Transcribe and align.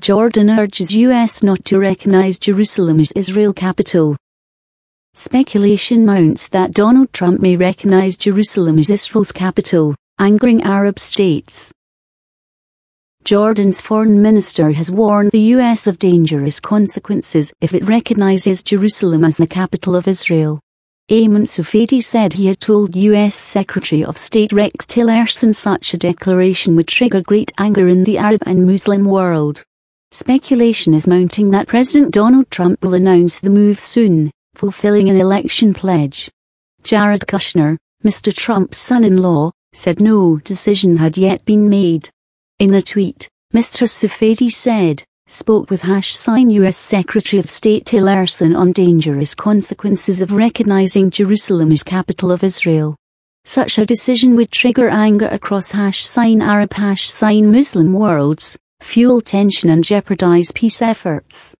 Jordan 0.00 0.48
urges 0.48 0.96
US 0.96 1.42
not 1.42 1.62
to 1.66 1.78
recognize 1.78 2.38
Jerusalem 2.38 3.00
as 3.00 3.12
Israel 3.12 3.52
capital. 3.52 4.16
Speculation 5.12 6.06
mounts 6.06 6.48
that 6.48 6.72
Donald 6.72 7.12
Trump 7.12 7.42
may 7.42 7.54
recognize 7.54 8.16
Jerusalem 8.16 8.78
as 8.78 8.88
Israel's 8.88 9.30
capital, 9.30 9.94
angering 10.18 10.62
Arab 10.62 10.98
states. 10.98 11.70
Jordan's 13.24 13.82
foreign 13.82 14.22
minister 14.22 14.70
has 14.70 14.90
warned 14.90 15.32
the 15.32 15.52
US 15.56 15.86
of 15.86 15.98
dangerous 15.98 16.60
consequences 16.60 17.52
if 17.60 17.74
it 17.74 17.86
recognizes 17.86 18.62
Jerusalem 18.62 19.22
as 19.22 19.36
the 19.36 19.46
capital 19.46 19.94
of 19.94 20.08
Israel. 20.08 20.60
Ayman 21.10 21.46
Safadi 21.46 22.02
said 22.02 22.32
he 22.32 22.46
had 22.46 22.58
told 22.58 22.96
U.S. 22.96 23.34
Secretary 23.34 24.02
of 24.02 24.16
State 24.16 24.52
Rex 24.52 24.86
Tillerson 24.86 25.54
such 25.54 25.92
a 25.92 25.98
declaration 25.98 26.74
would 26.76 26.88
trigger 26.88 27.20
great 27.20 27.52
anger 27.58 27.86
in 27.86 28.04
the 28.04 28.16
Arab 28.16 28.42
and 28.46 28.64
Muslim 28.64 29.04
world. 29.04 29.62
Speculation 30.12 30.92
is 30.92 31.06
mounting 31.06 31.50
that 31.50 31.68
President 31.68 32.12
Donald 32.12 32.50
Trump 32.50 32.82
will 32.82 32.94
announce 32.94 33.38
the 33.38 33.48
move 33.48 33.78
soon, 33.78 34.32
fulfilling 34.56 35.08
an 35.08 35.14
election 35.14 35.72
pledge. 35.72 36.28
Jared 36.82 37.20
Kushner, 37.28 37.76
Mr. 38.04 38.34
Trump's 38.34 38.76
son-in-law, 38.76 39.52
said 39.72 40.00
no 40.00 40.38
decision 40.38 40.96
had 40.96 41.16
yet 41.16 41.44
been 41.44 41.68
made. 41.68 42.10
In 42.58 42.74
a 42.74 42.82
tweet, 42.82 43.28
Mr. 43.54 43.88
Safadi 43.88 44.50
said, 44.50 45.04
spoke 45.28 45.70
with 45.70 45.82
hash 45.82 46.12
sign 46.12 46.50
U.S. 46.50 46.76
Secretary 46.76 47.38
of 47.38 47.48
State 47.48 47.84
Tillerson 47.84 48.58
on 48.58 48.72
dangerous 48.72 49.36
consequences 49.36 50.20
of 50.20 50.32
recognizing 50.32 51.10
Jerusalem 51.10 51.70
as 51.70 51.84
capital 51.84 52.32
of 52.32 52.42
Israel. 52.42 52.96
Such 53.44 53.78
a 53.78 53.86
decision 53.86 54.34
would 54.34 54.50
trigger 54.50 54.88
anger 54.88 55.28
across 55.28 55.70
hash 55.70 56.02
sign 56.02 56.42
Arab 56.42 56.72
hash 56.72 57.08
sign 57.08 57.52
Muslim 57.52 57.92
worlds, 57.92 58.58
fuel 58.80 59.20
tension 59.20 59.70
and 59.70 59.84
jeopardize 59.84 60.52
peace 60.52 60.82
efforts. 60.82 61.54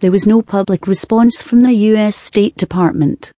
There 0.00 0.10
was 0.10 0.26
no 0.26 0.42
public 0.42 0.86
response 0.86 1.42
from 1.42 1.60
the 1.60 1.72
U.S. 1.72 2.16
State 2.16 2.56
Department. 2.56 3.32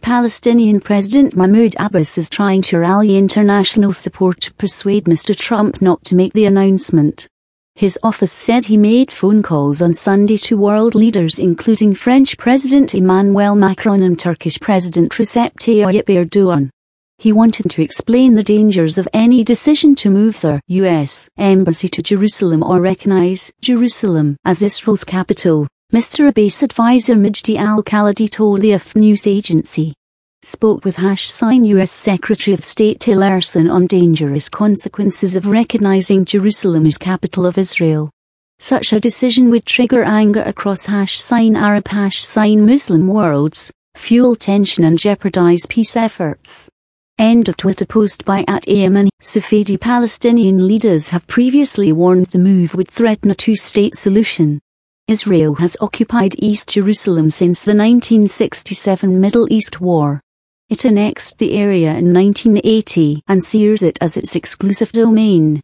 Palestinian 0.00 0.80
President 0.80 1.34
Mahmoud 1.34 1.74
Abbas 1.78 2.18
is 2.18 2.28
trying 2.28 2.62
to 2.62 2.78
rally 2.78 3.16
international 3.16 3.92
support 3.92 4.40
to 4.42 4.54
persuade 4.54 5.04
Mr. 5.04 5.36
Trump 5.36 5.80
not 5.80 6.04
to 6.04 6.14
make 6.14 6.32
the 6.34 6.44
announcement. 6.44 7.26
His 7.74 7.98
office 8.02 8.30
said 8.30 8.66
he 8.66 8.76
made 8.76 9.10
phone 9.10 9.42
calls 9.42 9.82
on 9.82 9.94
Sunday 9.94 10.36
to 10.36 10.56
world 10.56 10.94
leaders 10.94 11.38
including 11.40 11.94
French 11.94 12.38
President 12.38 12.94
Emmanuel 12.94 13.56
Macron 13.56 14.02
and 14.02 14.16
Turkish 14.16 14.60
President 14.60 15.10
Recep 15.12 15.54
Tayyip 15.54 16.04
Erdogan. 16.04 16.70
He 17.18 17.32
wanted 17.32 17.70
to 17.70 17.82
explain 17.82 18.34
the 18.34 18.42
dangers 18.42 18.98
of 18.98 19.08
any 19.12 19.44
decision 19.44 19.94
to 19.96 20.10
move 20.10 20.40
the 20.40 20.60
U.S. 20.68 21.28
embassy 21.38 21.88
to 21.88 22.02
Jerusalem 22.02 22.62
or 22.62 22.80
recognize 22.80 23.52
Jerusalem 23.60 24.36
as 24.44 24.62
Israel's 24.62 25.04
capital. 25.04 25.68
Mr. 25.92 26.28
Abbas 26.28 26.62
advisor 26.62 27.14
Majdi 27.14 27.56
al-Khalidi 27.56 28.28
told 28.30 28.60
the 28.60 28.70
AFP 28.70 28.96
news 28.96 29.26
agency 29.26 29.94
spoke 30.44 30.84
with 30.84 30.96
hash 30.96 31.26
sign 31.26 31.64
U.S. 31.64 31.90
Secretary 31.90 32.52
of 32.52 32.64
State 32.64 32.98
Tillerson 32.98 33.72
on 33.72 33.86
dangerous 33.86 34.48
consequences 34.48 35.36
of 35.36 35.46
recognizing 35.46 36.24
Jerusalem 36.24 36.86
as 36.86 36.98
capital 36.98 37.46
of 37.46 37.56
Israel. 37.56 38.10
Such 38.58 38.92
a 38.92 39.00
decision 39.00 39.50
would 39.50 39.66
trigger 39.66 40.02
anger 40.04 40.42
across 40.42 40.86
hash 40.86 41.18
sign 41.18 41.56
Arab 41.56 41.88
hash 41.88 42.22
sign 42.22 42.66
Muslim 42.66 43.06
worlds, 43.06 43.72
fuel 43.94 44.36
tension 44.36 44.84
and 44.84 44.98
jeopardize 44.98 45.66
peace 45.66 45.96
efforts. 45.96 46.68
End 47.18 47.48
of 47.48 47.56
Twitter 47.56 47.86
post 47.86 48.24
by 48.24 48.44
at 48.48 48.64
Ayman 48.66 49.08
Safadi 49.22 49.80
Palestinian 49.80 50.66
leaders 50.66 51.10
have 51.10 51.24
previously 51.28 51.92
warned 51.92 52.26
the 52.26 52.40
move 52.40 52.74
would 52.74 52.88
threaten 52.88 53.30
a 53.30 53.34
two-state 53.36 53.94
solution. 53.94 54.60
Israel 55.06 55.54
has 55.54 55.76
occupied 55.80 56.34
East 56.38 56.70
Jerusalem 56.70 57.30
since 57.30 57.62
the 57.62 57.70
1967 57.70 59.20
Middle 59.20 59.46
East 59.52 59.80
War. 59.80 60.20
It 60.68 60.84
annexed 60.84 61.38
the 61.38 61.52
area 61.52 61.90
in 61.90 62.12
1980 62.12 63.22
and 63.28 63.44
sears 63.44 63.84
it 63.84 63.96
as 64.00 64.16
its 64.16 64.34
exclusive 64.34 64.90
domain. 64.90 65.60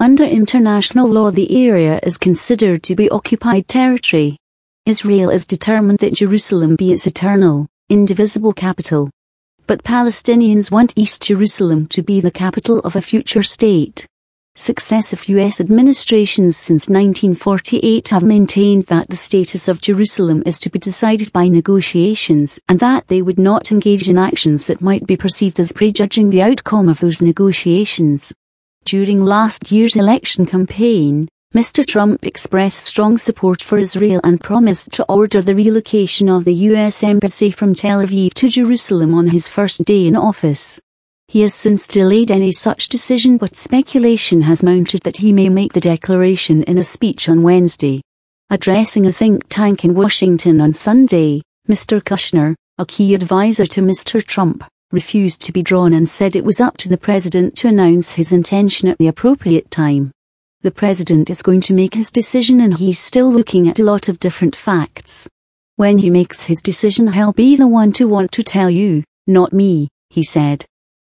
Under 0.00 0.24
international 0.24 1.06
law 1.06 1.30
the 1.30 1.68
area 1.68 2.00
is 2.02 2.16
considered 2.16 2.82
to 2.84 2.94
be 2.94 3.10
occupied 3.10 3.68
territory. 3.68 4.38
Israel 4.86 5.28
is 5.28 5.44
determined 5.44 5.98
that 5.98 6.14
Jerusalem 6.14 6.76
be 6.76 6.92
its 6.92 7.06
eternal, 7.06 7.66
indivisible 7.90 8.54
capital. 8.54 9.10
But 9.66 9.82
Palestinians 9.82 10.70
want 10.70 10.92
East 10.94 11.22
Jerusalem 11.22 11.86
to 11.86 12.02
be 12.02 12.20
the 12.20 12.30
capital 12.30 12.80
of 12.80 12.96
a 12.96 13.00
future 13.00 13.42
state. 13.42 14.06
Successive 14.56 15.26
U.S. 15.30 15.58
administrations 15.58 16.58
since 16.58 16.90
1948 16.90 18.10
have 18.10 18.22
maintained 18.22 18.84
that 18.86 19.08
the 19.08 19.16
status 19.16 19.66
of 19.66 19.80
Jerusalem 19.80 20.42
is 20.44 20.58
to 20.58 20.68
be 20.68 20.78
decided 20.78 21.32
by 21.32 21.48
negotiations 21.48 22.60
and 22.68 22.78
that 22.80 23.08
they 23.08 23.22
would 23.22 23.38
not 23.38 23.72
engage 23.72 24.10
in 24.10 24.18
actions 24.18 24.66
that 24.66 24.82
might 24.82 25.06
be 25.06 25.16
perceived 25.16 25.58
as 25.58 25.72
prejudging 25.72 26.28
the 26.28 26.42
outcome 26.42 26.90
of 26.90 27.00
those 27.00 27.22
negotiations. 27.22 28.34
During 28.84 29.24
last 29.24 29.72
year's 29.72 29.96
election 29.96 30.44
campaign, 30.44 31.26
Mr. 31.54 31.86
Trump 31.86 32.26
expressed 32.26 32.84
strong 32.84 33.16
support 33.16 33.62
for 33.62 33.78
Israel 33.78 34.20
and 34.24 34.40
promised 34.40 34.90
to 34.90 35.04
order 35.04 35.40
the 35.40 35.54
relocation 35.54 36.28
of 36.28 36.44
the 36.44 36.54
U.S. 36.70 37.04
Embassy 37.04 37.52
from 37.52 37.76
Tel 37.76 38.02
Aviv 38.02 38.34
to 38.34 38.48
Jerusalem 38.48 39.14
on 39.14 39.28
his 39.28 39.48
first 39.48 39.84
day 39.84 40.08
in 40.08 40.16
office. 40.16 40.80
He 41.28 41.42
has 41.42 41.54
since 41.54 41.86
delayed 41.86 42.32
any 42.32 42.50
such 42.50 42.88
decision 42.88 43.38
but 43.38 43.54
speculation 43.54 44.42
has 44.42 44.64
mounted 44.64 45.02
that 45.02 45.18
he 45.18 45.32
may 45.32 45.48
make 45.48 45.74
the 45.74 45.80
declaration 45.80 46.64
in 46.64 46.76
a 46.76 46.82
speech 46.82 47.28
on 47.28 47.42
Wednesday. 47.42 48.00
Addressing 48.50 49.06
a 49.06 49.12
think 49.12 49.48
tank 49.48 49.84
in 49.84 49.94
Washington 49.94 50.60
on 50.60 50.72
Sunday, 50.72 51.40
Mr. 51.68 52.02
Kushner, 52.02 52.56
a 52.78 52.84
key 52.84 53.14
advisor 53.14 53.66
to 53.66 53.80
Mr. 53.80 54.20
Trump, 54.20 54.64
refused 54.90 55.40
to 55.42 55.52
be 55.52 55.62
drawn 55.62 55.94
and 55.94 56.08
said 56.08 56.34
it 56.34 56.44
was 56.44 56.60
up 56.60 56.76
to 56.78 56.88
the 56.88 56.98
president 56.98 57.56
to 57.58 57.68
announce 57.68 58.14
his 58.14 58.32
intention 58.32 58.88
at 58.88 58.98
the 58.98 59.06
appropriate 59.06 59.70
time. 59.70 60.10
The 60.64 60.70
president 60.70 61.28
is 61.28 61.42
going 61.42 61.60
to 61.60 61.74
make 61.74 61.92
his 61.92 62.10
decision 62.10 62.58
and 62.62 62.72
he's 62.72 62.98
still 62.98 63.30
looking 63.30 63.68
at 63.68 63.80
a 63.80 63.84
lot 63.84 64.08
of 64.08 64.18
different 64.18 64.56
facts. 64.56 65.28
When 65.76 65.98
he 65.98 66.08
makes 66.08 66.44
his 66.44 66.62
decision, 66.62 67.12
he'll 67.12 67.34
be 67.34 67.54
the 67.54 67.66
one 67.66 67.92
to 67.92 68.08
want 68.08 68.32
to 68.32 68.42
tell 68.42 68.70
you, 68.70 69.04
not 69.26 69.52
me, 69.52 69.88
he 70.08 70.22
said. 70.22 70.64